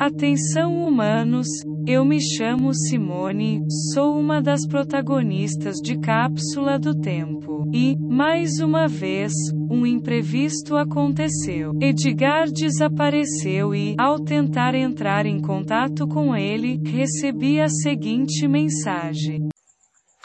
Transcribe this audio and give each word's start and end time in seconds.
Atenção 0.00 0.82
humanos, 0.88 1.46
eu 1.86 2.06
me 2.06 2.20
chamo 2.20 2.72
Simone, 2.72 3.60
sou 3.92 4.18
uma 4.18 4.40
das 4.40 4.66
protagonistas 4.66 5.76
de 5.76 6.00
Cápsula 6.00 6.78
do 6.78 6.98
Tempo. 6.98 7.70
E, 7.70 7.96
mais 7.98 8.60
uma 8.60 8.88
vez, 8.88 9.32
um 9.70 9.84
imprevisto 9.84 10.74
aconteceu. 10.76 11.72
Edgar 11.80 12.50
desapareceu 12.50 13.74
e, 13.74 13.94
ao 13.98 14.24
tentar 14.24 14.74
entrar 14.74 15.26
em 15.26 15.40
contato 15.40 16.08
com 16.08 16.34
ele, 16.34 16.80
recebi 16.82 17.60
a 17.60 17.68
seguinte 17.68 18.48
mensagem: 18.48 19.48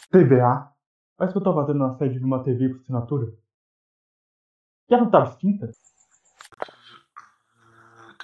TVA? 0.09 0.71
Parece 1.17 1.33
que 1.33 1.39
eu 1.39 1.43
tô 1.43 1.53
fazendo 1.53 1.77
uma 1.77 1.97
sede 1.97 2.19
numa 2.19 2.43
TV 2.43 2.69
por 2.69 2.79
assinatura. 2.79 3.27
Já 4.89 4.97
não 4.97 5.09
tava 5.11 5.31
extinta? 5.31 5.69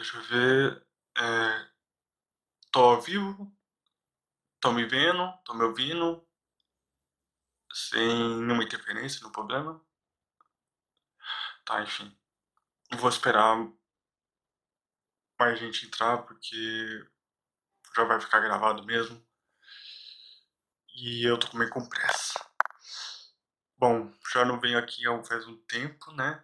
Deixa 0.02 0.18
eu 0.18 0.24
ver. 0.24 0.88
É, 1.16 1.72
tô 2.72 3.00
vivo? 3.02 3.56
Tô 4.60 4.72
me 4.72 4.84
vendo? 4.84 5.32
Tô 5.46 5.54
me 5.54 5.64
ouvindo? 5.64 6.28
Sem 7.72 8.08
nenhuma 8.40 8.64
interferência 8.64 9.22
no 9.22 9.32
problema? 9.32 9.80
Tá, 11.64 11.84
enfim. 11.84 12.18
Vou 12.98 13.10
esperar 13.10 13.56
mais 15.40 15.60
gente 15.60 15.86
entrar 15.86 16.24
porque 16.24 17.08
já 17.96 18.04
vai 18.04 18.20
ficar 18.20 18.40
gravado 18.40 18.84
mesmo. 18.84 19.24
E 20.96 21.30
eu 21.30 21.38
tô 21.38 21.48
com 21.48 21.58
meio 21.58 21.70
com 21.70 21.88
pressa. 21.88 22.44
Bom, 23.78 24.12
já 24.34 24.44
não 24.44 24.60
venho 24.60 24.80
aqui 24.80 25.08
há 25.08 25.24
faz 25.24 25.46
um 25.46 25.64
tempo, 25.68 26.12
né? 26.14 26.44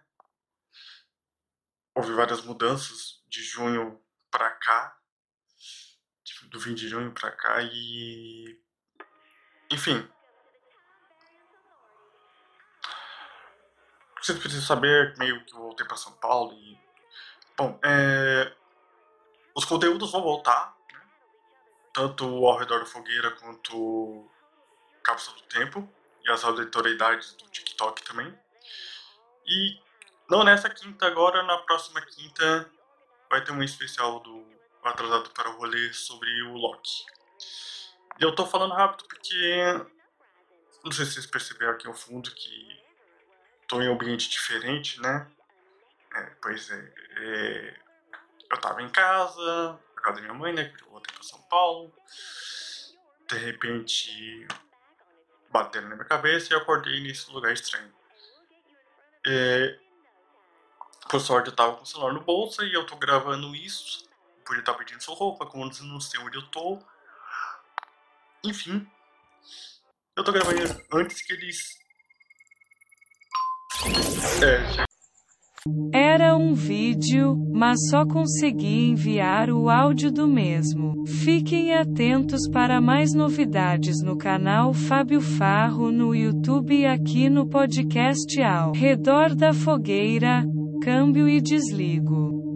Houve 1.96 2.12
várias 2.12 2.44
mudanças 2.44 3.17
de 3.28 3.42
junho 3.42 4.00
pra 4.30 4.50
cá, 4.50 4.98
do 6.50 6.60
fim 6.60 6.74
de 6.74 6.88
junho 6.88 7.12
pra 7.12 7.30
cá 7.30 7.60
e. 7.62 8.58
Enfim. 9.70 10.08
Vocês 14.20 14.38
precisam 14.38 14.64
saber 14.64 15.16
meio 15.18 15.44
que 15.44 15.54
eu 15.54 15.58
voltei 15.58 15.86
pra 15.86 15.96
São 15.96 16.12
Paulo 16.12 16.52
e. 16.54 16.78
Bom, 17.56 17.78
é. 17.84 18.54
Os 19.54 19.64
conteúdos 19.64 20.12
vão 20.12 20.22
voltar, 20.22 20.76
né? 20.92 21.00
tanto 21.92 22.24
ao 22.46 22.58
redor 22.58 22.80
da 22.80 22.86
fogueira 22.86 23.32
quanto 23.32 24.30
Cápsula 25.02 25.36
do 25.36 25.42
Tempo 25.44 25.92
e 26.24 26.30
as 26.30 26.44
aleatoriedades 26.44 27.34
do 27.34 27.48
TikTok 27.50 28.02
também. 28.04 28.38
E 29.46 29.80
não 30.30 30.44
nessa 30.44 30.70
quinta 30.70 31.06
agora, 31.06 31.42
na 31.42 31.58
próxima 31.58 32.00
quinta 32.02 32.70
vai 33.30 33.42
ter 33.44 33.52
um 33.52 33.62
especial 33.62 34.20
do 34.20 34.46
Atrasado 34.82 35.30
para 35.30 35.50
o 35.50 35.58
Rolê 35.58 35.92
sobre 35.92 36.42
o 36.42 36.54
Loki. 36.54 37.04
E 38.18 38.22
eu 38.22 38.34
tô 38.34 38.46
falando 38.46 38.74
rápido 38.74 39.06
porque. 39.08 39.62
Não 40.84 40.92
sei 40.92 41.04
se 41.04 41.12
vocês 41.12 41.26
perceberam 41.26 41.72
aqui 41.72 41.86
ao 41.86 41.94
fundo 41.94 42.30
que 42.30 42.82
tô 43.66 43.82
em 43.82 43.88
um 43.88 43.94
ambiente 43.94 44.30
diferente, 44.30 45.00
né? 45.00 45.30
É, 46.14 46.22
pois 46.40 46.70
é, 46.70 46.94
é, 47.18 47.80
Eu 48.50 48.60
tava 48.60 48.82
em 48.82 48.88
casa, 48.88 49.78
na 49.94 50.02
casa 50.02 50.16
da 50.16 50.22
minha 50.22 50.34
mãe, 50.34 50.54
né? 50.54 50.64
Que 50.70 50.82
eu 50.82 50.88
voltei 50.88 51.12
pra 51.12 51.22
São 51.22 51.40
Paulo. 51.42 51.92
De 53.28 53.36
repente, 53.36 54.46
bateram 55.50 55.88
na 55.88 55.96
minha 55.96 56.08
cabeça 56.08 56.50
e 56.50 56.54
eu 56.54 56.60
acordei 56.60 57.00
nesse 57.00 57.30
lugar 57.30 57.52
estranho. 57.52 57.92
É, 59.26 59.78
por 61.08 61.20
sorte 61.20 61.48
eu 61.48 61.56
tava 61.56 61.76
com 61.76 61.82
o 61.82 61.86
celular 61.86 62.12
no 62.12 62.20
bolso 62.20 62.62
e 62.62 62.72
eu 62.72 62.86
tô 62.86 62.96
gravando 62.96 63.54
isso. 63.54 64.06
Podia 64.44 64.60
estar 64.60 64.74
pedindo 64.74 65.02
sua 65.02 65.14
roupa, 65.14 65.46
como 65.46 65.64
eu 65.64 65.84
não 65.84 66.00
sei 66.00 66.20
onde 66.20 66.36
eu 66.36 66.46
tô. 66.48 66.78
Enfim. 68.44 68.86
Eu 70.16 70.24
tô 70.24 70.32
gravando 70.32 70.58
antes 70.92 71.22
que 71.22 71.32
eles. 71.32 71.78
É, 74.42 74.86
era 75.92 76.36
um 76.36 76.54
vídeo, 76.54 77.36
mas 77.52 77.88
só 77.88 78.06
consegui 78.06 78.90
enviar 78.90 79.50
o 79.50 79.68
áudio 79.68 80.10
do 80.10 80.26
mesmo. 80.26 81.04
Fiquem 81.06 81.74
atentos 81.74 82.48
para 82.48 82.80
mais 82.80 83.12
novidades 83.12 84.02
no 84.02 84.16
canal 84.16 84.72
Fábio 84.72 85.20
Farro 85.20 85.90
no 85.90 86.14
YouTube 86.14 86.74
e 86.74 86.86
aqui 86.86 87.28
no 87.28 87.48
podcast 87.48 88.40
ao 88.42 88.72
redor 88.72 89.34
da 89.34 89.52
fogueira 89.52 90.44
câmbio 90.80 91.28
e 91.28 91.40
desligo. 91.40 92.47